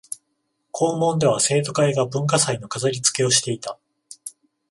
[0.71, 3.77] 校門では生徒会が文化祭の飾りつけをしていた